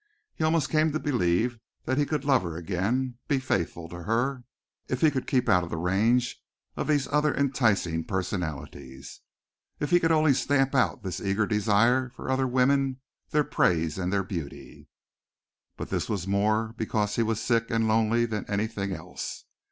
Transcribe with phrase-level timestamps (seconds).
[0.33, 4.43] He almost came to believe that he could love her again, be faithful to her,
[4.87, 6.41] if he could keep out of the range
[6.75, 9.21] of these other enticing personalities.
[9.79, 14.11] If only he could stamp out this eager desire for other women, their praise and
[14.11, 14.87] their beauty!
[15.77, 19.45] But this was more because he was sick and lonely than anything else.